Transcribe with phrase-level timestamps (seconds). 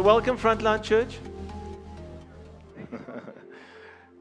[0.00, 1.18] So, welcome, Frontline Church.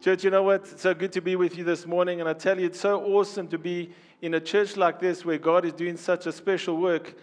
[0.03, 0.67] church, you know what?
[0.69, 2.19] It's so good to be with you this morning.
[2.19, 5.37] And I tell you, it's so awesome to be in a church like this where
[5.37, 7.15] God is doing such a special work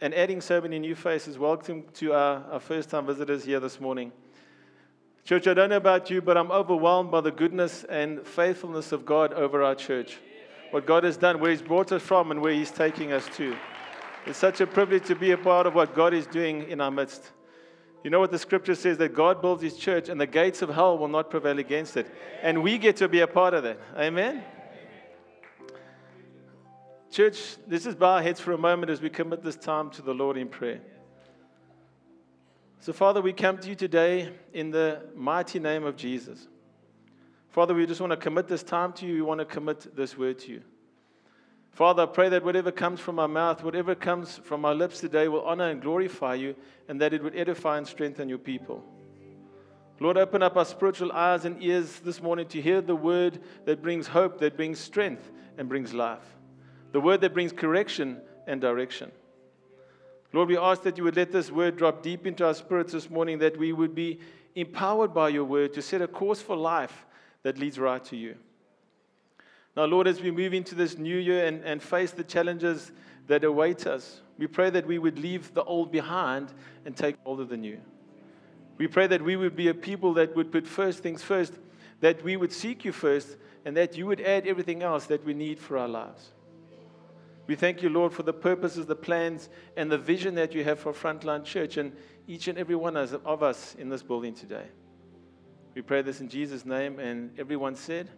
[0.00, 1.40] and adding so many new faces.
[1.40, 4.12] Welcome to our, our first time visitors here this morning.
[5.24, 9.04] Church, I don't know about you, but I'm overwhelmed by the goodness and faithfulness of
[9.04, 10.18] God over our church.
[10.70, 13.56] What God has done, where He's brought us from, and where He's taking us to.
[14.24, 16.92] It's such a privilege to be a part of what God is doing in our
[16.92, 17.32] midst.
[18.04, 20.68] You know what the scripture says that God builds his church and the gates of
[20.68, 22.06] hell will not prevail against it.
[22.42, 23.78] And we get to be a part of that.
[23.96, 24.42] Amen?
[27.10, 30.02] Church, this is bow our heads for a moment as we commit this time to
[30.02, 30.80] the Lord in prayer.
[32.80, 36.46] So, Father, we come to you today in the mighty name of Jesus.
[37.50, 39.14] Father, we just want to commit this time to you.
[39.14, 40.62] We want to commit this word to you.
[41.78, 45.28] Father, I pray that whatever comes from our mouth, whatever comes from our lips today
[45.28, 46.56] will honor and glorify you,
[46.88, 48.82] and that it would edify and strengthen your people.
[50.00, 53.80] Lord, open up our spiritual eyes and ears this morning to hear the word that
[53.80, 56.24] brings hope, that brings strength, and brings life.
[56.90, 59.12] The word that brings correction and direction.
[60.32, 63.08] Lord, we ask that you would let this word drop deep into our spirits this
[63.08, 64.18] morning, that we would be
[64.56, 67.06] empowered by your word to set a course for life
[67.44, 68.34] that leads right to you.
[69.78, 72.90] Now, Lord, as we move into this new year and, and face the challenges
[73.28, 76.52] that await us, we pray that we would leave the old behind
[76.84, 77.78] and take hold of the new.
[78.76, 81.52] We pray that we would be a people that would put first things first,
[82.00, 85.32] that we would seek you first, and that you would add everything else that we
[85.32, 86.32] need for our lives.
[87.46, 90.80] We thank you, Lord, for the purposes, the plans, and the vision that you have
[90.80, 91.92] for Frontline Church and
[92.26, 94.66] each and every one of us in this building today.
[95.76, 98.10] We pray this in Jesus' name, and everyone said,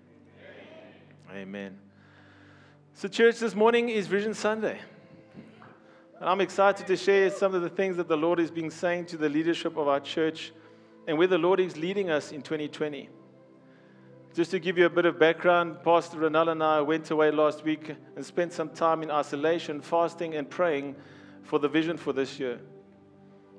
[1.36, 1.78] Amen.
[2.92, 4.81] So, church, this morning is Vision Sunday.
[6.19, 9.06] And I'm excited to share some of the things that the Lord has been saying
[9.06, 10.53] to the leadership of our church
[11.06, 13.09] and where the Lord is leading us in 2020.
[14.34, 17.62] Just to give you a bit of background, Pastor Ronald and I went away last
[17.62, 20.97] week and spent some time in isolation, fasting and praying
[21.44, 22.59] for the vision for this year.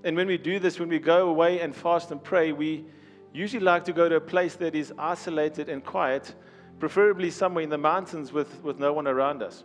[0.04, 2.84] And when we do this, when we go away and fast and pray, we
[3.32, 6.36] usually like to go to a place that is isolated and quiet
[6.82, 9.64] preferably somewhere in the mountains with, with no one around us.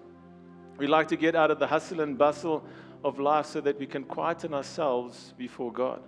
[0.77, 2.63] We like to get out of the hustle and bustle
[3.03, 6.03] of life so that we can quieten ourselves before God.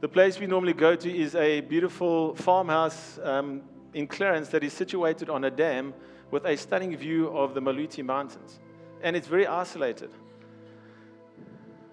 [0.00, 3.62] The place we normally go to is a beautiful farmhouse um,
[3.94, 5.94] in Clarens that is situated on a dam
[6.32, 8.58] with a stunning view of the Maluti Mountains.
[9.02, 10.10] And it's very isolated.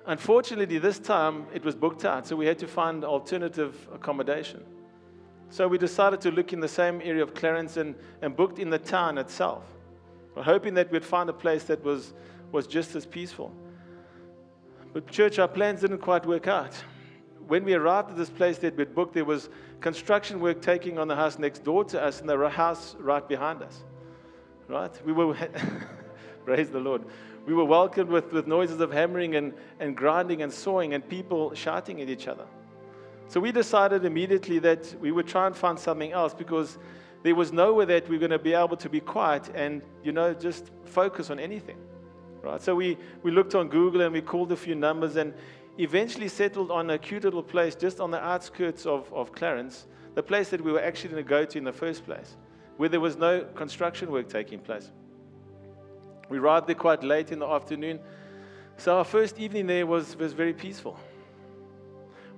[0.08, 4.66] Unfortunately, this time it was booked out, so we had to find alternative accommodation.
[5.50, 8.70] So we decided to look in the same area of Clarens and, and booked in
[8.70, 9.64] the town itself,
[10.36, 12.14] hoping that we'd find a place that was,
[12.52, 13.52] was just as peaceful.
[14.94, 16.74] But, church, our plans didn't quite work out.
[17.48, 19.50] When we arrived at this place that we'd booked, there was
[19.82, 23.64] construction work taking on the house next door to us and the house right behind
[23.64, 23.84] us.
[24.68, 24.92] Right?
[25.06, 25.36] We were,
[26.46, 27.06] praise the Lord.
[27.48, 31.56] We were welcomed with, with noises of hammering and, and grinding and sawing and people
[31.56, 32.46] shouting at each other.
[33.30, 36.80] So we decided immediately that we would try and find something else because
[37.22, 40.12] there was nowhere that we were going to be able to be quiet and, you
[40.12, 41.78] know, just focus on anything.
[42.42, 42.60] Right?
[42.60, 45.36] So we, we looked on Google and we called a few numbers and
[45.78, 49.86] eventually settled on a cute little place just on the outskirts of, of Clarens,
[50.16, 52.36] the place that we were actually going to go to in the first place,
[52.78, 54.90] where there was no construction work taking place.
[56.30, 58.00] We arrived there quite late in the afternoon.
[58.78, 61.00] So our first evening there was, was very peaceful.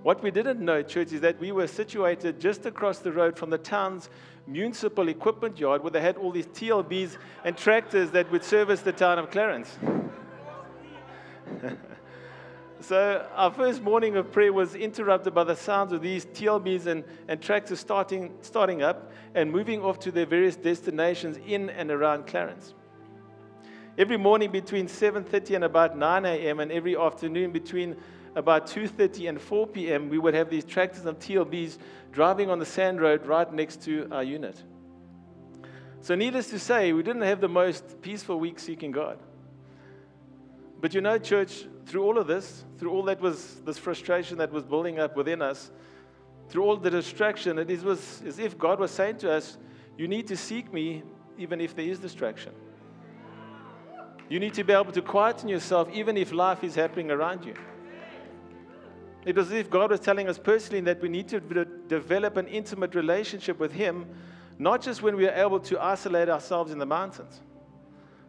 [0.03, 3.51] What we didn't know, church, is that we were situated just across the road from
[3.51, 4.09] the town's
[4.47, 8.91] municipal equipment yard where they had all these TLBs and tractors that would service the
[8.91, 9.67] town of Clarens.
[12.81, 17.03] so our first morning of prayer was interrupted by the sounds of these TLBs and,
[17.27, 22.25] and tractors starting, starting up and moving off to their various destinations in and around
[22.25, 22.73] Clarens.
[23.99, 26.59] Every morning between 7.30 and about 9 a.m.
[26.59, 27.97] and every afternoon between
[28.35, 31.77] about 2.30 and 4 p.m., we would have these tractors and TLBs
[32.11, 34.61] driving on the sand road right next to our unit.
[36.01, 39.19] So, needless to say, we didn't have the most peaceful week seeking God.
[40.79, 44.51] But you know, church, through all of this, through all that was this frustration that
[44.51, 45.69] was building up within us,
[46.49, 49.57] through all the distraction, it was as if God was saying to us,
[49.97, 51.03] You need to seek me
[51.37, 52.53] even if there is distraction.
[54.27, 57.53] You need to be able to quieten yourself even if life is happening around you.
[59.25, 62.47] It was as if God was telling us personally that we need to develop an
[62.47, 64.07] intimate relationship with Him,
[64.57, 67.41] not just when we are able to isolate ourselves in the mountains,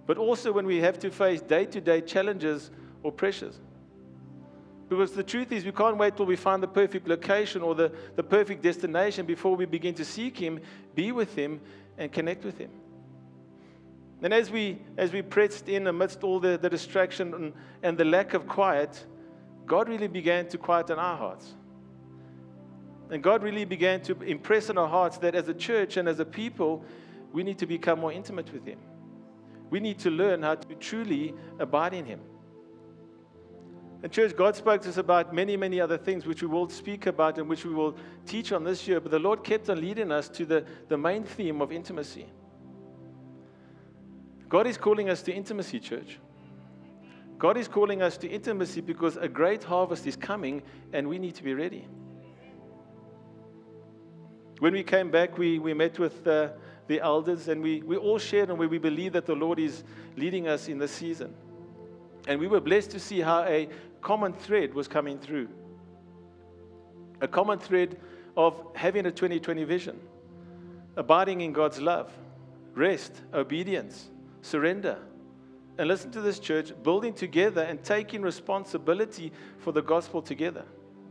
[0.07, 2.71] but also when we have to face day to day challenges
[3.03, 3.59] or pressures.
[4.89, 7.91] Because the truth is, we can't wait till we find the perfect location or the,
[8.17, 10.61] the perfect destination before we begin to seek Him,
[10.95, 11.61] be with Him,
[11.97, 12.71] and connect with Him.
[14.21, 17.53] And as we, as we pressed in amidst all the, the distraction and,
[17.83, 19.07] and the lack of quiet,
[19.73, 21.55] God really began to quieten our hearts.
[23.11, 26.21] And God really began to impress on our hearts that as a church and as
[26.21, 26.85] a people,
[27.33, 28.79] we need to become more intimate with Him.
[29.71, 32.21] We need to learn how to truly abide in Him.
[34.03, 37.07] And, church, God spoke to us about many, many other things which we will speak
[37.07, 37.97] about and which we will
[38.27, 39.01] teach on this year.
[39.01, 42.27] But the Lord kept on leading us to the, the main theme of intimacy.
[44.51, 46.19] God is calling us to intimacy, church.
[47.43, 50.63] God is calling us to intimacy because a great harvest is coming
[50.93, 51.89] and we need to be ready.
[54.61, 56.51] When we came back, we, we met with uh,
[56.87, 59.83] the elders and we, we all shared on where we believe that the Lord is
[60.17, 61.35] leading us in this season.
[62.29, 63.69] And we were blessed to see how a
[64.01, 65.49] common thread was coming through.
[67.23, 67.99] A common thread
[68.37, 69.99] of having a 2020 vision,
[70.95, 72.13] abiding in God's love,
[72.77, 74.11] rest, obedience,
[74.43, 75.01] surrender.
[75.83, 80.65] And listen to this church building together and taking responsibility for the gospel together.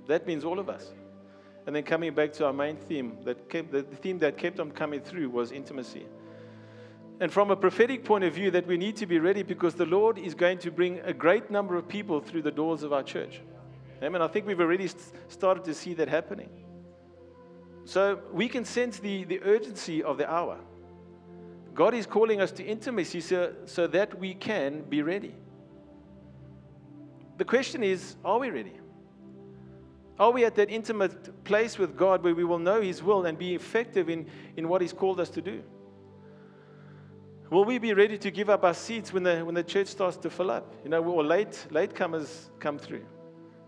[0.08, 0.94] That means all of us.
[1.68, 4.72] And then coming back to our main theme, that kept, the theme that kept on
[4.72, 6.06] coming through was intimacy.
[7.20, 9.86] And from a prophetic point of view, that we need to be ready because the
[9.86, 13.04] Lord is going to bring a great number of people through the doors of our
[13.04, 13.42] church.
[14.02, 14.22] Amen.
[14.22, 14.90] I think we've already
[15.28, 16.50] started to see that happening.
[17.84, 20.60] So we can sense the, the urgency of the hour.
[21.74, 25.34] God is calling us to intimacy so, so that we can be ready.
[27.38, 28.74] The question is are we ready?
[30.20, 33.38] Are we at that intimate place with God where we will know His will and
[33.38, 35.64] be effective in, in what He's called us to do?
[37.50, 40.18] Will we be ready to give up our seats when the, when the church starts
[40.18, 40.74] to fill up?
[40.84, 43.04] You know, or late, latecomers come through.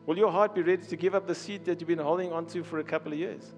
[0.05, 2.63] Will your heart be ready to give up the seat that you've been holding onto
[2.63, 3.55] for a couple of years?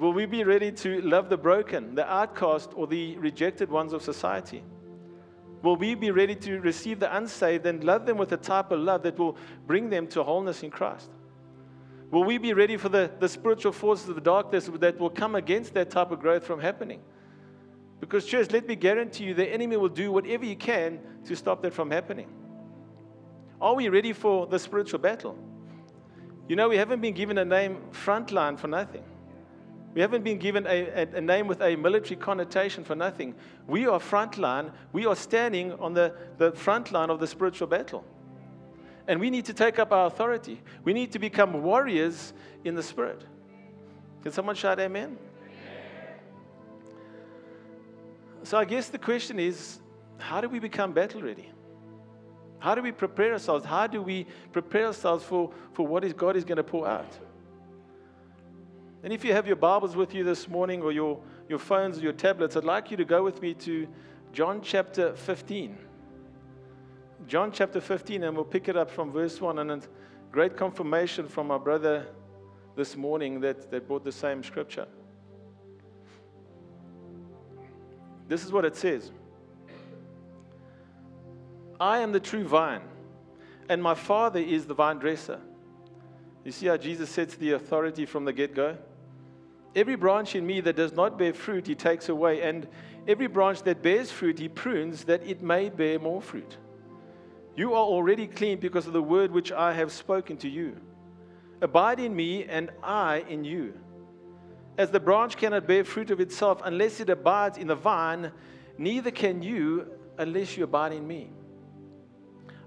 [0.00, 4.02] Will we be ready to love the broken, the outcast, or the rejected ones of
[4.02, 4.64] society?
[5.62, 8.80] Will we be ready to receive the unsaved and love them with a type of
[8.80, 9.36] love that will
[9.66, 11.10] bring them to wholeness in Christ?
[12.10, 15.34] Will we be ready for the, the spiritual forces of the darkness that will come
[15.34, 17.02] against that type of growth from happening?
[18.00, 21.60] Because, church, let me guarantee you the enemy will do whatever he can to stop
[21.60, 22.28] that from happening.
[23.60, 25.36] Are we ready for the spiritual battle?
[26.48, 29.04] You know, we haven't been given a name frontline for nothing.
[29.94, 33.34] We haven't been given a, a, a, name with a military connotation for nothing.
[33.66, 34.70] We are frontline.
[34.92, 38.04] We are standing on the, the front line of the spiritual battle.
[39.08, 40.62] And we need to take up our authority.
[40.84, 42.32] We need to become warriors
[42.64, 43.24] in the spirit.
[44.22, 45.18] Can someone shout amen?
[48.44, 49.80] So I guess the question is
[50.18, 51.50] how do we become battle ready?
[52.60, 53.64] How do we prepare ourselves?
[53.64, 57.18] How do we prepare ourselves for, for what is God is going to pour out?
[59.02, 61.18] And if you have your Bibles with you this morning or your,
[61.48, 63.88] your phones or your tablets, I'd like you to go with me to
[64.34, 65.78] John chapter 15.
[67.26, 69.58] John chapter 15, and we'll pick it up from verse 1.
[69.58, 69.88] And
[70.30, 72.08] great confirmation from our brother
[72.76, 74.86] this morning that, that brought the same scripture.
[78.28, 79.10] This is what it says
[81.80, 82.82] I am the true vine,
[83.70, 85.40] and my Father is the vine dresser.
[86.44, 88.76] You see how Jesus sets the authority from the get go?
[89.76, 92.66] Every branch in me that does not bear fruit, he takes away, and
[93.06, 96.56] every branch that bears fruit, he prunes that it may bear more fruit.
[97.56, 100.76] You are already clean because of the word which I have spoken to you.
[101.60, 103.74] Abide in me, and I in you.
[104.78, 108.32] As the branch cannot bear fruit of itself unless it abides in the vine,
[108.78, 109.86] neither can you
[110.16, 111.30] unless you abide in me.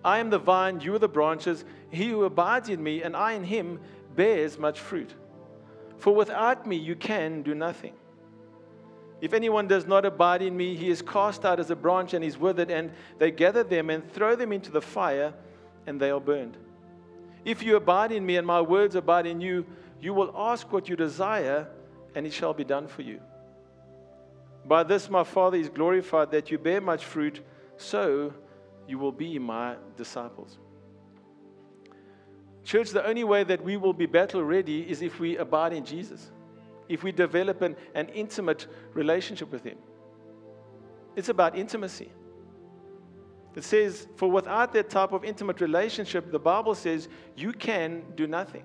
[0.05, 1.65] I am the vine, you are the branches.
[1.89, 3.79] He who abides in me and I in him
[4.15, 5.13] bears much fruit.
[5.97, 7.93] For without me you can do nothing.
[9.21, 12.25] If anyone does not abide in me, he is cast out as a branch and
[12.25, 15.33] is withered, and they gather them and throw them into the fire,
[15.87, 16.57] and they are burned.
[17.45, 19.65] If you abide in me and my words abide in you,
[20.01, 21.67] you will ask what you desire
[22.15, 23.19] and it shall be done for you.
[24.65, 27.41] By this my Father is glorified that you bear much fruit,
[27.77, 28.33] so
[28.87, 30.57] you will be my disciples.
[32.63, 35.85] Church, the only way that we will be battle ready is if we abide in
[35.85, 36.31] Jesus,
[36.87, 39.77] if we develop an, an intimate relationship with Him.
[41.15, 42.11] It's about intimacy.
[43.55, 48.25] It says, for without that type of intimate relationship, the Bible says you can do
[48.25, 48.63] nothing.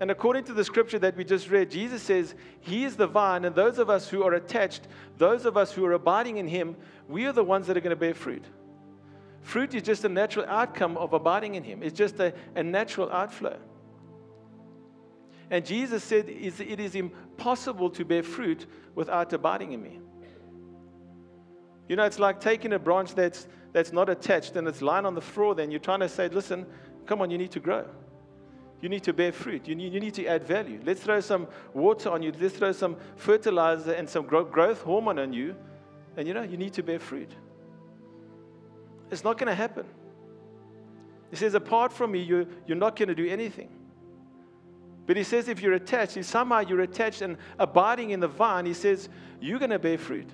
[0.00, 3.44] And according to the scripture that we just read, Jesus says, He is the vine,
[3.44, 4.82] and those of us who are attached,
[5.16, 6.76] those of us who are abiding in Him,
[7.08, 8.44] we are the ones that are going to bear fruit.
[9.42, 13.10] Fruit is just a natural outcome of abiding in Him, it's just a, a natural
[13.10, 13.58] outflow.
[15.50, 20.00] And Jesus said, It is impossible to bear fruit without abiding in me.
[21.88, 25.14] You know, it's like taking a branch that's, that's not attached and it's lying on
[25.14, 26.66] the floor, then you're trying to say, Listen,
[27.06, 27.86] come on, you need to grow.
[28.80, 29.66] You need to bear fruit.
[29.66, 30.80] You need, you need to add value.
[30.84, 32.32] Let's throw some water on you.
[32.38, 35.56] Let's throw some fertilizer and some growth hormone on you.
[36.16, 37.30] And you know, you need to bear fruit.
[39.10, 39.86] It's not going to happen.
[41.30, 43.68] He says, apart from me, you, you're not going to do anything.
[45.06, 48.66] But he says, if you're attached, if somehow you're attached and abiding in the vine,
[48.66, 49.08] he says,
[49.40, 50.28] you're going to bear fruit.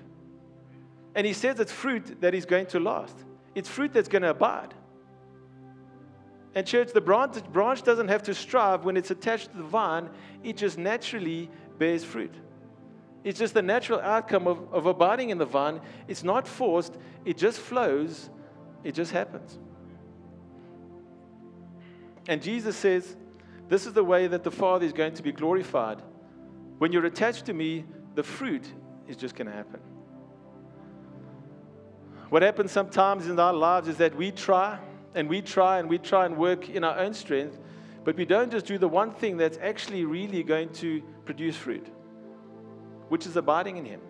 [1.15, 3.17] And he says it's fruit that is going to last,
[3.55, 4.73] it's fruit that's going to abide.
[6.55, 10.09] And, church, the branch, branch doesn't have to strive when it's attached to the vine,
[10.43, 12.33] it just naturally bears fruit.
[13.25, 15.81] It's just the natural outcome of, of abiding in the vine.
[16.07, 18.29] It's not forced, it just flows,
[18.85, 19.57] it just happens.
[22.27, 23.17] And Jesus says,
[23.67, 26.01] This is the way that the Father is going to be glorified.
[26.77, 28.71] When you're attached to me, the fruit
[29.07, 29.79] is just going to happen.
[32.29, 34.79] What happens sometimes in our lives is that we try
[35.15, 37.57] and we try and we try and work in our own strength,
[38.03, 41.87] but we don't just do the one thing that's actually really going to produce fruit,
[43.09, 44.01] which is abiding in Him.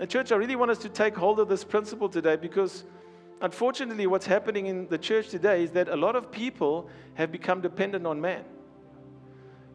[0.00, 2.84] And, church, I really want us to take hold of this principle today because
[3.40, 7.60] unfortunately, what's happening in the church today is that a lot of people have become
[7.60, 8.44] dependent on man.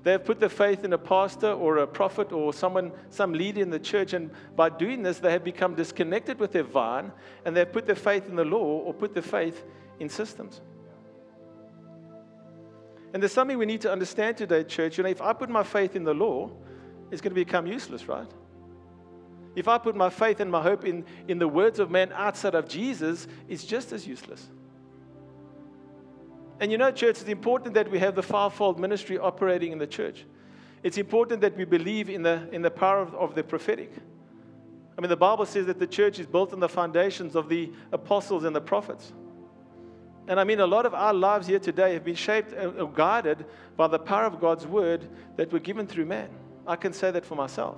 [0.03, 3.61] They have put their faith in a pastor or a prophet or someone, some leader
[3.61, 7.11] in the church, and by doing this, they have become disconnected with their vine
[7.45, 9.63] and they've put their faith in the law or put their faith
[9.99, 10.61] in systems.
[13.13, 14.97] And there's something we need to understand today, church.
[14.97, 16.51] You know, if I put my faith in the law,
[17.11, 18.27] it's going to become useless, right?
[19.55, 22.55] If I put my faith and my hope in, in the words of man outside
[22.55, 24.47] of Jesus, it's just as useless.
[26.59, 29.87] And you know, church, it's important that we have the fivefold ministry operating in the
[29.87, 30.25] church.
[30.83, 33.91] It's important that we believe in the, in the power of, of the prophetic.
[34.97, 37.71] I mean, the Bible says that the church is built on the foundations of the
[37.91, 39.13] apostles and the prophets.
[40.27, 43.45] And I mean, a lot of our lives here today have been shaped and guided
[43.75, 46.29] by the power of God's word that were given through man.
[46.67, 47.77] I can say that for myself.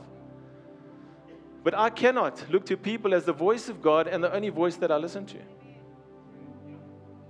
[1.64, 4.78] But I cannot look to people as the voice of God and the only voice
[4.78, 5.38] that I listen to.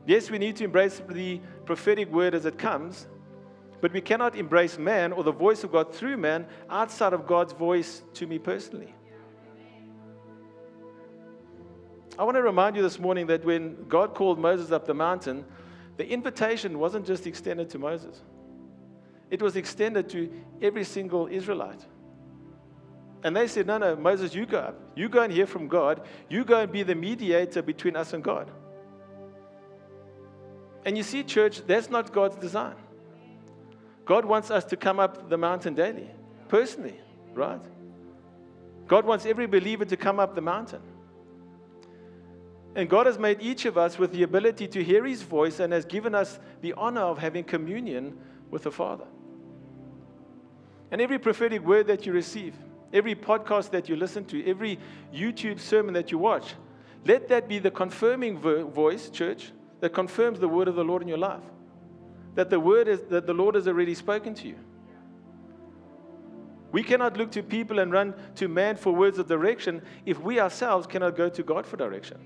[0.05, 3.07] Yes, we need to embrace the prophetic word as it comes,
[3.81, 7.53] but we cannot embrace man or the voice of God through man outside of God's
[7.53, 8.93] voice to me personally.
[12.17, 15.45] I want to remind you this morning that when God called Moses up the mountain,
[15.97, 18.21] the invitation wasn't just extended to Moses,
[19.29, 21.85] it was extended to every single Israelite.
[23.23, 24.79] And they said, No, no, Moses, you go up.
[24.95, 26.01] You go and hear from God.
[26.29, 28.49] You go and be the mediator between us and God.
[30.85, 32.75] And you see, church, that's not God's design.
[34.05, 36.09] God wants us to come up the mountain daily,
[36.47, 36.99] personally,
[37.33, 37.61] right?
[38.87, 40.81] God wants every believer to come up the mountain.
[42.75, 45.71] And God has made each of us with the ability to hear His voice and
[45.73, 48.17] has given us the honor of having communion
[48.49, 49.05] with the Father.
[50.89, 52.55] And every prophetic word that you receive,
[52.93, 54.79] every podcast that you listen to, every
[55.13, 56.55] YouTube sermon that you watch,
[57.05, 61.07] let that be the confirming voice, church, that confirms the word of the Lord in
[61.07, 61.43] your life.
[62.35, 64.55] That the word is that the Lord has already spoken to you.
[66.71, 70.39] We cannot look to people and run to man for words of direction if we
[70.39, 72.17] ourselves cannot go to God for direction.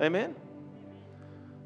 [0.00, 0.34] Amen.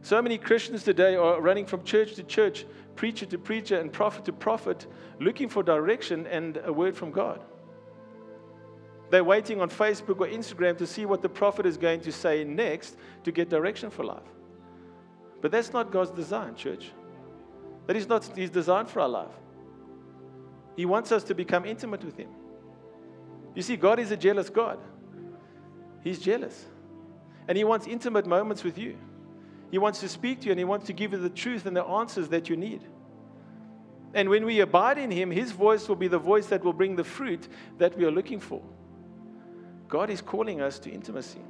[0.03, 4.25] So many Christians today are running from church to church, preacher to preacher, and prophet
[4.27, 4.87] to prophet,
[5.19, 7.41] looking for direction and a word from God.
[9.11, 12.45] They're waiting on Facebook or Instagram to see what the prophet is going to say
[12.45, 14.23] next to get direction for life.
[15.41, 16.93] But that's not God's design, church.
[17.87, 19.35] That is not His design for our life.
[20.77, 22.31] He wants us to become intimate with Him.
[23.55, 24.79] You see, God is a jealous God.
[26.05, 26.67] He's jealous.
[27.49, 28.97] And He wants intimate moments with you.
[29.73, 31.77] He wants to speak to you and He wants to give you the truth and
[31.77, 32.83] the answers that you need.
[34.15, 36.95] And when we abide in Him, His voice will be the voice that will bring
[36.95, 37.49] the fruit
[37.79, 38.63] that we are looking for.
[39.91, 41.41] God is calling us to intimacy.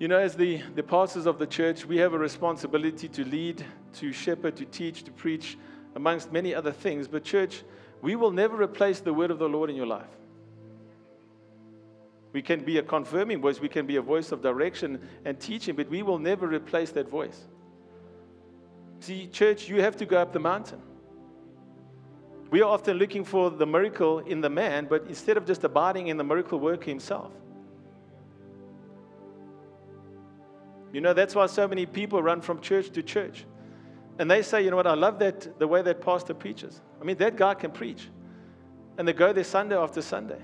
[0.00, 3.64] You know, as the, the pastors of the church, we have a responsibility to lead,
[3.94, 5.56] to shepherd, to teach, to preach,
[5.94, 7.06] amongst many other things.
[7.06, 7.62] But, church,
[8.02, 10.08] we will never replace the word of the Lord in your life.
[12.32, 15.76] We can be a confirming voice, we can be a voice of direction and teaching,
[15.76, 17.46] but we will never replace that voice.
[19.00, 20.80] See, church, you have to go up the mountain.
[22.50, 26.08] We are often looking for the miracle in the man, but instead of just abiding
[26.08, 27.32] in the miracle work himself.
[30.92, 33.44] You know, that's why so many people run from church to church.
[34.18, 36.80] And they say, you know what, I love that the way that pastor preaches.
[37.00, 38.08] I mean, that guy can preach.
[38.98, 40.40] And they go there Sunday after Sunday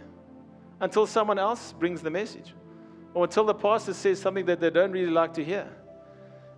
[0.80, 2.54] until someone else brings the message
[3.14, 5.68] or until the pastor says something that they don't really like to hear.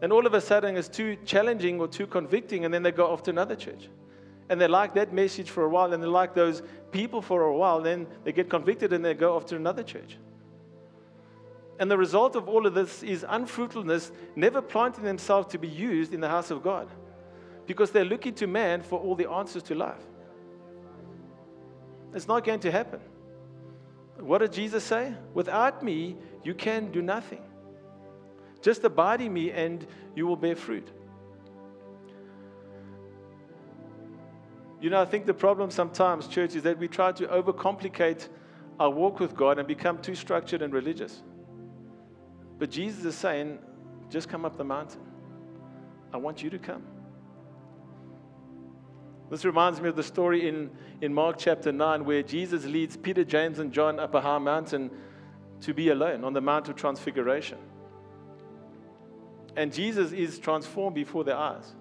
[0.03, 3.07] And all of a sudden it's too challenging or too convicting, and then they go
[3.07, 3.89] off to another church.
[4.51, 7.57] And they like that message for a while, and they like those people for a
[7.57, 10.17] while, then they get convicted and they go off to another church.
[11.79, 16.13] And the result of all of this is unfruitfulness, never planting themselves to be used
[16.13, 16.89] in the house of God
[17.67, 20.03] because they're looking to man for all the answers to life.
[22.15, 23.01] It's not going to happen.
[24.19, 25.15] What did Jesus say?
[25.35, 27.43] Without me, you can do nothing.
[28.63, 29.87] Just abide in me and
[30.17, 30.89] you will bear fruit.
[34.81, 38.29] You know, I think the problem sometimes, church, is that we try to overcomplicate
[38.79, 41.23] our walk with God and become too structured and religious.
[42.59, 43.59] But Jesus is saying,
[44.09, 45.01] just come up the mountain.
[46.13, 46.85] I want you to come.
[49.31, 50.71] This reminds me of the story in,
[51.03, 54.91] in Mark chapter 9 where Jesus leads Peter, James, and John up a high mountain
[55.61, 57.59] to be alone on the Mount of Transfiguration.
[59.57, 61.75] And Jesus is transformed before their eyes.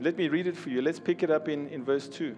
[0.00, 0.80] Let me read it for you.
[0.80, 2.34] Let's pick it up in, in verse 2.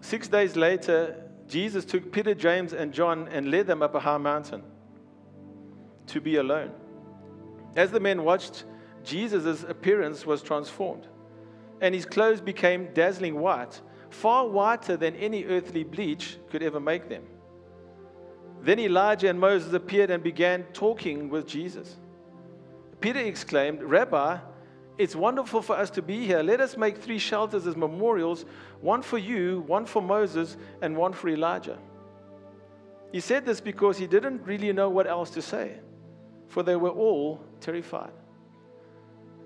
[0.00, 4.16] Six days later, Jesus took Peter, James, and John and led them up a high
[4.16, 4.62] mountain
[6.06, 6.70] to be alone.
[7.76, 8.64] As the men watched,
[9.04, 11.06] Jesus' appearance was transformed,
[11.80, 17.08] and his clothes became dazzling white, far whiter than any earthly bleach could ever make
[17.08, 17.24] them.
[18.62, 21.96] Then Elijah and Moses appeared and began talking with Jesus.
[23.00, 24.38] Peter exclaimed, Rabbi,
[24.98, 26.42] it's wonderful for us to be here.
[26.42, 28.44] Let us make three shelters as memorials
[28.80, 31.78] one for you, one for Moses, and one for Elijah.
[33.12, 35.78] He said this because he didn't really know what else to say,
[36.48, 38.12] for they were all terrified.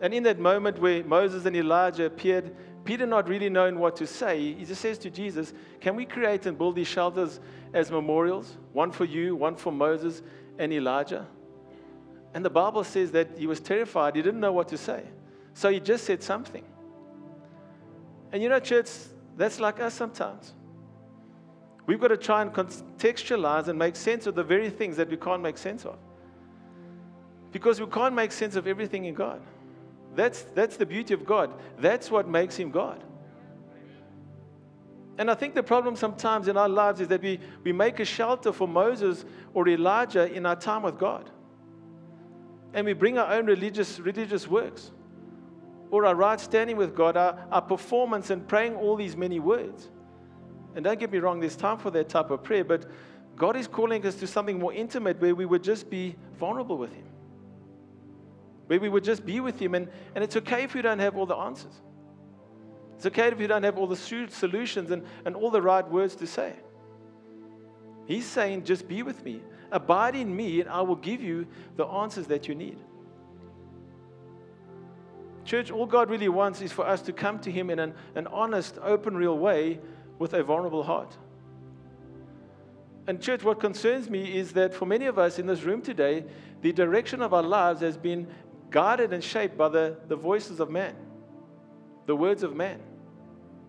[0.00, 4.06] And in that moment where Moses and Elijah appeared, Peter, not really knowing what to
[4.06, 7.38] say, he just says to Jesus, Can we create and build these shelters
[7.72, 8.56] as memorials?
[8.72, 10.22] One for you, one for Moses
[10.58, 11.26] and Elijah.
[12.34, 14.16] And the Bible says that he was terrified.
[14.16, 15.04] He didn't know what to say.
[15.54, 16.64] So he just said something.
[18.32, 18.88] And you know, church,
[19.36, 20.54] that's like us sometimes.
[21.86, 25.16] We've got to try and contextualize and make sense of the very things that we
[25.16, 25.98] can't make sense of.
[27.50, 29.42] Because we can't make sense of everything in God.
[30.14, 31.52] That's, that's the beauty of God.
[31.78, 33.02] That's what makes Him God.
[35.18, 38.04] And I think the problem sometimes in our lives is that we, we make a
[38.04, 41.30] shelter for Moses or Elijah in our time with God.
[42.74, 44.90] And we bring our own religious, religious works
[45.90, 49.90] or our right standing with God, our, our performance and praying all these many words.
[50.74, 52.86] And don't get me wrong, there's time for that type of prayer, but
[53.36, 56.94] God is calling us to something more intimate where we would just be vulnerable with
[56.94, 57.04] Him
[58.72, 59.74] where we would just be with Him.
[59.74, 61.74] And, and it's okay if we don't have all the answers.
[62.96, 66.14] It's okay if you don't have all the solutions and, and all the right words
[66.16, 66.54] to say.
[68.06, 69.42] He's saying, just be with me.
[69.72, 72.78] Abide in me, and I will give you the answers that you need.
[75.44, 78.28] Church, all God really wants is for us to come to Him in an, an
[78.28, 79.80] honest, open, real way
[80.18, 81.16] with a vulnerable heart.
[83.08, 86.24] And, church, what concerns me is that for many of us in this room today,
[86.60, 88.28] the direction of our lives has been
[88.70, 90.94] guided and shaped by the, the voices of man,
[92.06, 92.80] the words of man.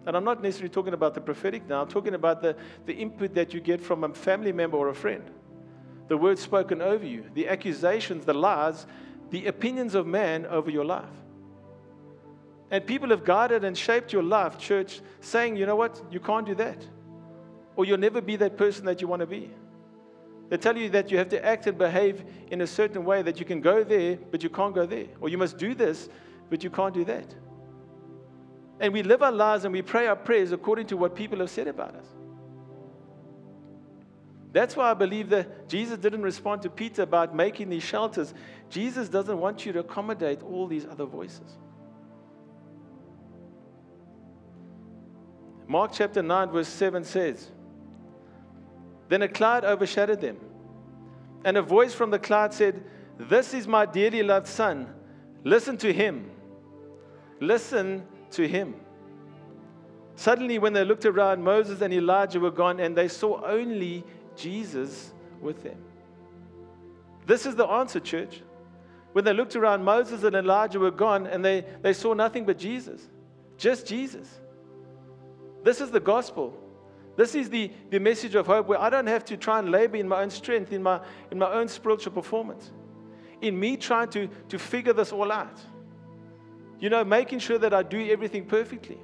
[0.06, 3.34] And I'm not necessarily talking about the prophetic now, I'm talking about the, the input
[3.34, 5.24] that you get from a family member or a friend,
[6.08, 8.86] the words spoken over you, the accusations, the lies,
[9.30, 11.06] the opinions of man over your life.
[12.72, 16.46] And people have guided and shaped your life, church, saying, you know what, you can't
[16.46, 16.86] do that.
[17.76, 19.52] Or you'll never be that person that you want to be.
[20.50, 23.40] They tell you that you have to act and behave in a certain way, that
[23.40, 25.06] you can go there, but you can't go there.
[25.22, 26.10] Or you must do this,
[26.50, 27.34] but you can't do that.
[28.80, 31.50] And we live our lives and we pray our prayers according to what people have
[31.50, 32.06] said about us.
[34.54, 38.34] That's why I believe that Jesus didn't respond to Peter about making these shelters.
[38.70, 41.58] Jesus doesn't want you to accommodate all these other voices.
[45.68, 47.52] Mark chapter 9, verse 7 says,
[49.14, 50.38] then a cloud overshadowed them.
[51.46, 52.84] And a voice from the cloud said,
[53.20, 54.88] This is my dearly loved Son.
[55.44, 56.32] Listen to him.
[57.40, 58.76] Listen to him.
[60.16, 64.04] Suddenly, when they looked around, Moses and Elijah were gone, and they saw only
[64.36, 65.78] Jesus with them.
[67.26, 68.42] This is the answer, church.
[69.14, 72.58] When they looked around, Moses and Elijah were gone, and they, they saw nothing but
[72.58, 73.08] Jesus.
[73.58, 74.28] Just Jesus.
[75.64, 76.58] This is the gospel.
[77.16, 79.98] This is the, the message of hope where I don't have to try and labor
[79.98, 81.00] in my own strength, in my,
[81.32, 82.72] in my own spiritual performance,
[83.42, 85.60] in me trying to, to figure this all out.
[86.80, 88.98] You know, making sure that I do everything perfectly.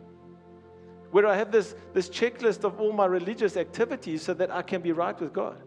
[1.12, 4.82] Where I have this, this checklist of all my religious activities so that I can
[4.82, 5.58] be right with God.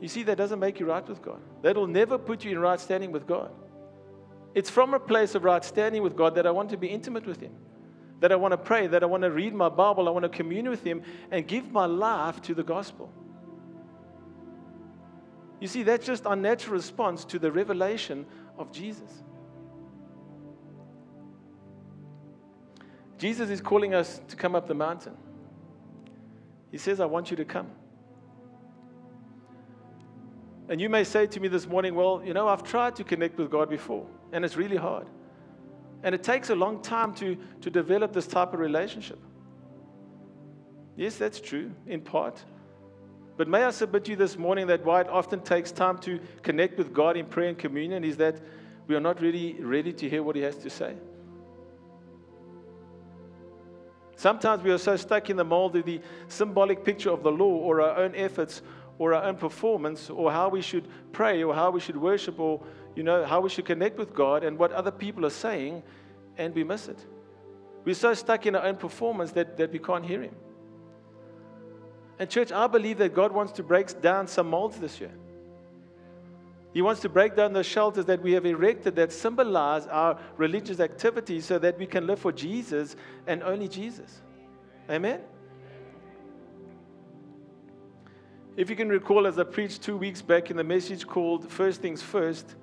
[0.00, 1.40] You see, that doesn't make you right with God.
[1.62, 3.50] That will never put you in right standing with God.
[4.54, 7.26] It's from a place of right standing with God that I want to be intimate
[7.26, 7.52] with Him,
[8.20, 10.28] that I want to pray, that I want to read my Bible, I want to
[10.28, 13.12] commune with Him and give my life to the gospel.
[15.60, 18.26] You see, that's just our natural response to the revelation
[18.58, 19.22] of Jesus.
[23.18, 25.16] Jesus is calling us to come up the mountain.
[26.70, 27.70] He says, I want you to come.
[30.68, 33.38] And you may say to me this morning, Well, you know, I've tried to connect
[33.38, 35.06] with God before, and it's really hard.
[36.02, 39.18] And it takes a long time to, to develop this type of relationship.
[40.96, 42.44] Yes, that's true, in part.
[43.36, 46.20] But may I submit to you this morning that why it often takes time to
[46.42, 48.40] connect with God in prayer and communion is that
[48.86, 50.96] we are not really ready to hear what He has to say.
[54.16, 57.52] Sometimes we are so stuck in the mold of the symbolic picture of the law
[57.52, 58.62] or our own efforts
[58.98, 62.62] or our own performance or how we should pray or how we should worship or
[62.94, 65.82] you know how we should connect with God and what other people are saying
[66.38, 67.04] and we miss it.
[67.84, 70.34] We're so stuck in our own performance that, that we can't hear him.
[72.18, 75.12] And church, I believe that God wants to break down some molds this year.
[76.76, 80.78] He wants to break down the shelters that we have erected that symbolize our religious
[80.78, 84.20] activities so that we can live for Jesus and only Jesus.
[84.90, 85.22] Amen?
[88.58, 91.80] If you can recall, as I preached two weeks back in the message called First
[91.80, 92.56] Things First,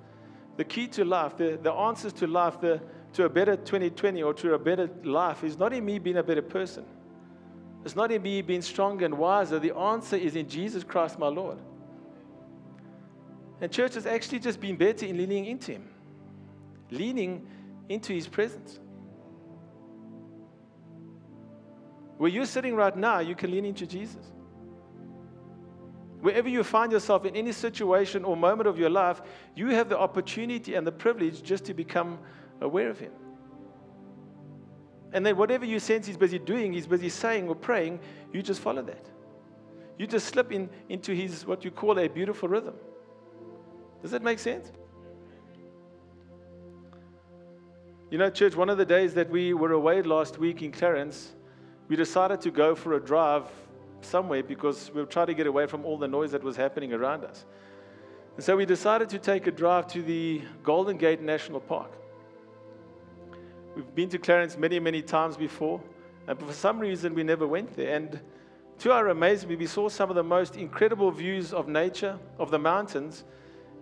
[0.58, 2.80] the key to life, the, the answers to life, the,
[3.14, 6.22] to a better 2020 or to a better life is not in me being a
[6.22, 6.84] better person.
[7.84, 9.58] It's not in me being stronger and wiser.
[9.58, 11.58] The answer is in Jesus Christ, my Lord.
[13.60, 15.88] And church has actually just been better in leaning into Him,
[16.90, 17.46] leaning
[17.88, 18.80] into His presence.
[22.18, 24.32] Where you're sitting right now, you can lean into Jesus.
[26.20, 29.20] Wherever you find yourself in any situation or moment of your life,
[29.54, 32.18] you have the opportunity and the privilege just to become
[32.60, 33.12] aware of Him.
[35.12, 38.00] And then whatever you sense He's busy doing, He's busy saying or praying,
[38.32, 39.06] you just follow that.
[39.98, 42.74] You just slip in, into His, what you call a beautiful rhythm.
[44.04, 44.70] Does that make sense?
[48.10, 51.28] You know, church, one of the days that we were away last week in Clarens,
[51.88, 53.44] we decided to go for a drive
[54.02, 56.92] somewhere because we were trying to get away from all the noise that was happening
[56.92, 57.46] around us.
[58.36, 61.90] And so we decided to take a drive to the Golden Gate National Park.
[63.74, 65.80] We've been to Clarens many, many times before,
[66.28, 67.96] uh, and for some reason we never went there.
[67.96, 68.20] And
[68.80, 72.58] to our amazement, we saw some of the most incredible views of nature, of the
[72.58, 73.24] mountains,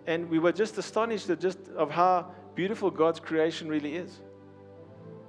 [0.07, 4.21] and we were just astonished at just of how beautiful God's creation really is.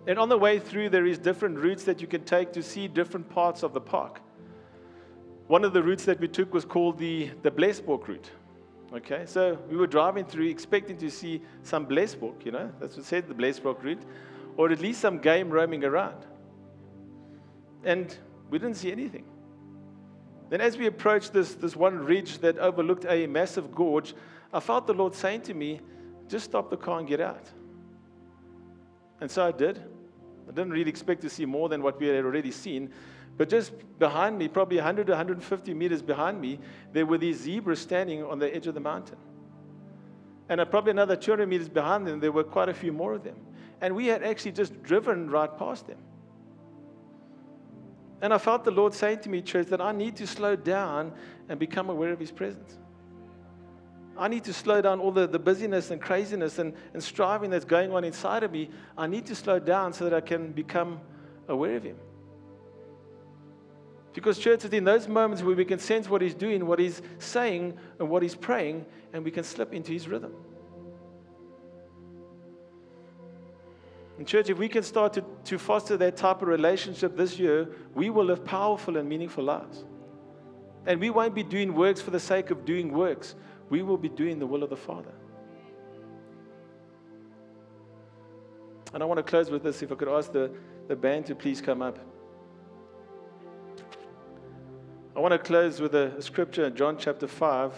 [0.07, 2.89] And on the way through, there is different routes that you can take to see
[2.89, 4.21] different parts of the park.
[5.47, 8.31] One of the routes that we took was called the, the Blesbok route.
[8.93, 13.05] Okay, so we were driving through expecting to see some Blesbok, you know, that's what
[13.05, 14.03] said the Blesbok route,
[14.57, 16.27] or at least some game roaming around.
[17.83, 18.17] And
[18.51, 19.25] we didn't see anything.
[20.49, 24.15] Then, as we approached this, this one ridge that overlooked a massive gorge,
[24.55, 25.81] I felt the Lord saying to me,
[26.29, 27.51] just stop the car and get out.
[29.21, 29.83] And so I did.
[30.49, 32.91] I didn't really expect to see more than what we had already seen.
[33.37, 36.61] But just behind me, probably 100 to 150 meters behind me,
[36.93, 39.19] there were these zebras standing on the edge of the mountain.
[40.49, 43.37] And probably another 200 meters behind them, there were quite a few more of them.
[43.81, 45.99] And we had actually just driven right past them.
[48.23, 51.13] And I felt the Lord saying to me, church, that I need to slow down
[51.49, 52.79] and become aware of His presence.
[54.17, 57.65] I need to slow down all the, the busyness and craziness and, and striving that's
[57.65, 58.71] going on inside of me.
[58.97, 61.01] I need to slow down so that I can become
[61.49, 61.97] aware of Him.
[64.13, 67.77] Because, church, in those moments where we can sense what He's doing, what He's saying,
[67.99, 70.33] and what He's praying, and we can slip into His rhythm.
[74.17, 77.69] And, church, if we can start to, to foster that type of relationship this year,
[77.95, 79.85] we will live powerful and meaningful lives.
[80.87, 83.35] And we won't be doing works for the sake of doing works,
[83.71, 85.13] we will be doing the will of the Father.
[88.93, 89.83] And I want to close with this.
[89.83, 90.51] If I could ask the,
[90.87, 91.99] the band to please come up.
[95.17, 97.73] I want to close with a, scripture in John chapter 5,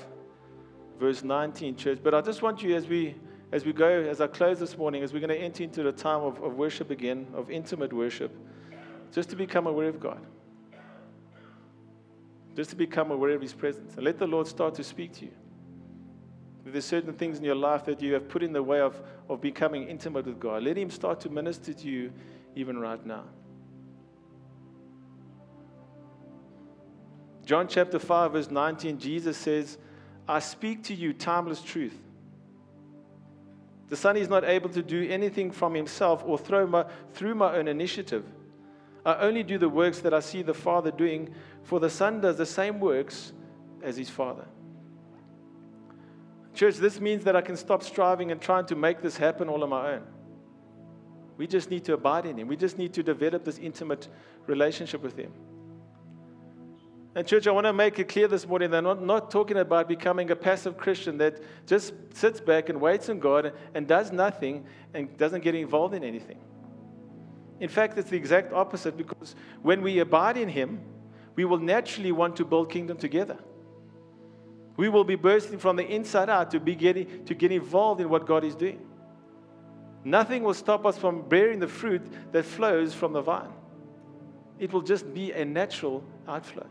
[0.99, 1.99] verse 19, church.
[2.03, 3.15] But I just want you, as we
[3.53, 5.93] as we go, as I close this morning, as we're going to enter into the
[5.93, 8.37] time of, of worship again, of intimate worship,
[9.13, 10.21] just to become aware of God.
[12.57, 13.95] just to become aware of His presence.
[13.95, 15.33] And let the Lord start to speak to you.
[16.73, 19.41] There's certain things in your life that you have put in the way of, of
[19.41, 22.13] becoming intimate with God, let Him start to minister to you
[22.57, 23.25] even right now.
[27.45, 29.79] John chapter 5, verse 19, Jesus says,
[30.27, 31.97] I speak to you timeless truth.
[33.89, 37.55] The Son is not able to do anything from himself or through my, through my
[37.55, 38.25] own initiative.
[39.05, 42.37] I only do the works that I see the Father doing, for the Son does
[42.37, 43.33] the same works
[43.81, 44.47] as his Father.
[46.57, 49.63] Church, this means that I can stop striving and trying to make this happen all
[49.63, 50.03] on my own.
[51.37, 52.49] We just need to abide in Him.
[52.49, 54.09] We just need to develop this intimate
[54.47, 55.33] relationship with Him.
[57.15, 59.59] And, church, I want to make it clear this morning that I'm not, not talking
[59.59, 64.11] about becoming a passive Christian that just sits back and waits on God and does
[64.11, 64.65] nothing
[64.95, 66.39] and doesn't get involved in anything.
[67.61, 70.81] In fact, it's the exact opposite because when we abide in Him,
[71.35, 73.37] we will naturally want to build kingdom together.
[74.77, 78.09] We will be bursting from the inside out to, be getting, to get involved in
[78.09, 78.81] what God is doing.
[80.05, 83.53] Nothing will stop us from bearing the fruit that flows from the vine.
[84.59, 86.67] It will just be a natural outflow.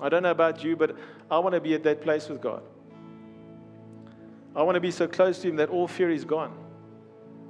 [0.00, 0.96] I don't know about you, but
[1.30, 2.62] I want to be at that place with God.
[4.54, 6.56] I want to be so close to Him that all fear is gone.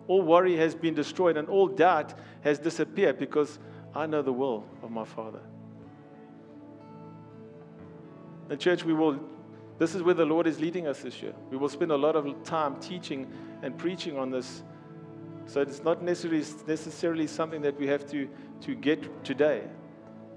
[0.06, 3.58] All worry has been destroyed and all doubt has disappeared because
[3.94, 5.40] I know the will of my Father.
[8.50, 9.18] And, church, we will,
[9.78, 11.32] this is where the Lord is leading us this year.
[11.50, 13.30] We will spend a lot of time teaching
[13.62, 14.62] and preaching on this.
[15.46, 18.28] So it's not necessarily, necessarily something that we have to,
[18.62, 19.62] to get today.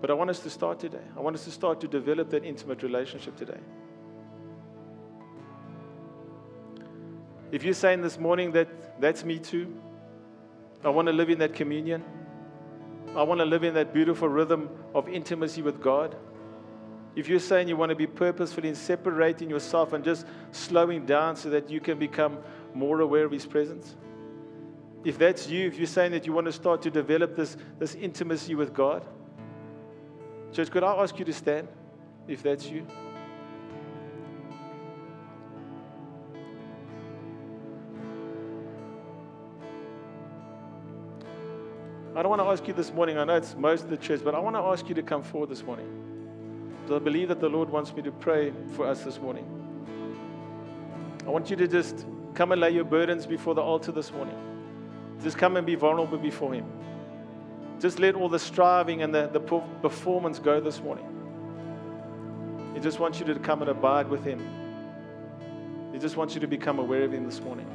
[0.02, 1.04] But I want us to start today.
[1.18, 3.60] I want us to start to develop that intimate relationship today.
[7.52, 9.74] If you're saying this morning that that's me too,
[10.84, 12.04] I want to live in that communion.
[13.16, 16.16] I want to live in that beautiful rhythm of intimacy with God.
[17.16, 21.38] If you're saying you want to be purposeful in separating yourself and just slowing down
[21.38, 22.38] so that you can become
[22.74, 23.96] more aware of His presence,
[25.06, 27.96] if that's you, if you're saying that you want to start to develop this, this
[27.96, 29.06] intimacy with God,
[30.52, 31.68] church, could I ask you to stand
[32.28, 32.86] if that's you?
[42.16, 44.22] I don't want to ask you this morning, I know it's most of the church,
[44.24, 46.15] but I want to ask you to come forward this morning.
[46.92, 49.46] I believe that the Lord wants me to pray for us this morning.
[51.26, 54.36] I want you to just come and lay your burdens before the altar this morning.
[55.24, 56.66] Just come and be vulnerable before Him.
[57.80, 61.06] Just let all the striving and the, the performance go this morning.
[62.76, 64.40] He just wants you to come and abide with Him.
[65.92, 67.68] He just wants you to become aware of Him this morning.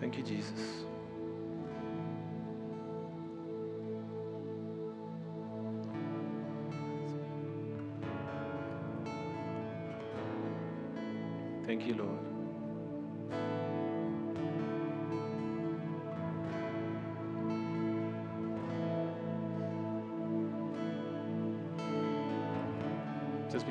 [0.00, 0.67] Thank you, Jesus.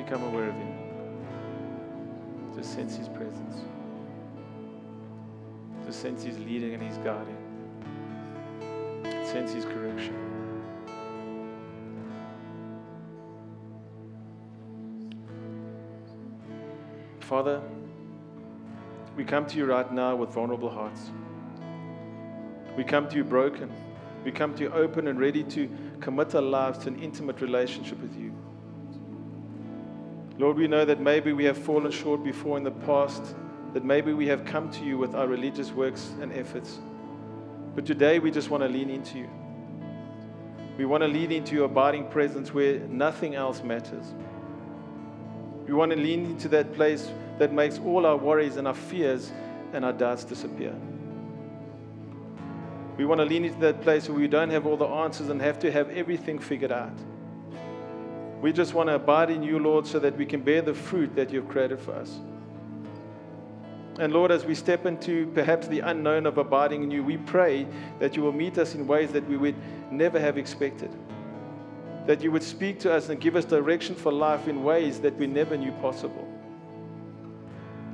[0.08, 0.72] Become aware of Him.
[2.56, 3.56] Just sense His presence.
[5.84, 7.36] Just sense His leading and His guiding.
[9.26, 10.14] Sense His correction.
[17.20, 17.60] Father,
[19.14, 21.10] we come to you right now with vulnerable hearts.
[22.78, 23.70] We come to you broken.
[24.24, 25.68] We come to you open and ready to
[26.00, 28.27] commit our lives to an intimate relationship with you.
[30.38, 33.34] Lord, we know that maybe we have fallen short before in the past,
[33.74, 36.78] that maybe we have come to you with our religious works and efforts.
[37.74, 39.28] But today we just want to lean into you.
[40.78, 44.14] We want to lean into your abiding presence where nothing else matters.
[45.66, 49.32] We want to lean into that place that makes all our worries and our fears
[49.72, 50.74] and our doubts disappear.
[52.96, 55.42] We want to lean into that place where we don't have all the answers and
[55.42, 56.96] have to have everything figured out.
[58.40, 61.16] We just want to abide in you, Lord, so that we can bear the fruit
[61.16, 62.20] that you've created for us.
[63.98, 67.66] And Lord, as we step into perhaps the unknown of abiding in you, we pray
[67.98, 69.56] that you will meet us in ways that we would
[69.90, 70.94] never have expected.
[72.06, 75.16] That you would speak to us and give us direction for life in ways that
[75.16, 76.26] we never knew possible.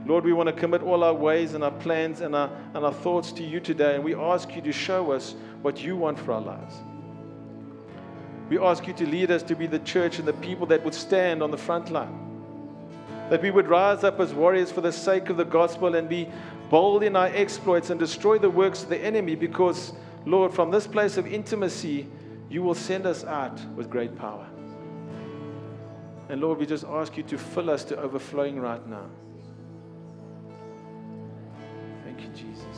[0.04, 2.92] Lord, we want to commit all our ways and our plans and our, and our
[2.92, 6.32] thoughts to you today, and we ask you to show us what you want for
[6.32, 6.74] our lives.
[8.54, 10.94] We ask you to lead us to be the church and the people that would
[10.94, 12.16] stand on the front line.
[13.28, 16.28] That we would rise up as warriors for the sake of the gospel and be
[16.70, 19.92] bold in our exploits and destroy the works of the enemy because,
[20.24, 22.06] Lord, from this place of intimacy,
[22.48, 24.46] you will send us out with great power.
[26.28, 29.06] And Lord, we just ask you to fill us to overflowing right now.
[32.04, 32.73] Thank you, Jesus.